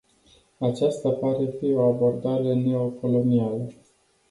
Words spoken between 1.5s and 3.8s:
fi o abordare neocolonială.